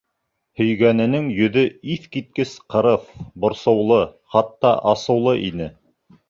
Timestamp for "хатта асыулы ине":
4.37-5.71